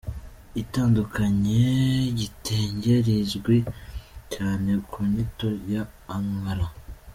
itandukanye 0.63 1.61
,igitenge 2.09 2.93
rizwi 3.05 3.57
cyane 4.33 4.71
ku 4.89 4.99
nyito 5.11 5.49
ya 5.71 5.83
”Ankara” 6.17 6.67